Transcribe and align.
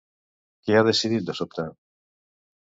Què 0.69 0.77
ha 0.79 0.87
decidit 0.87 1.27
de 1.27 1.37
sobte? 1.41 1.67